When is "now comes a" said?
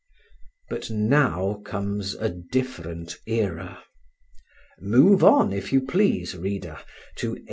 0.89-2.27